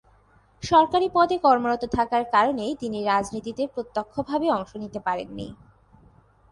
সরকারি 0.63 1.07
পদে 1.13 1.37
কর্মরত 1.37 1.83
থাকার 1.95 2.23
কারণে 2.31 2.65
তিনি 2.79 2.99
রাজনীতিতে 3.03 3.63
প্রত্যক্ষভাবে 3.67 4.47
অংশ 4.51 4.71
নিতে 4.75 4.99
পারেন 4.99 5.29
নি। 5.35 5.47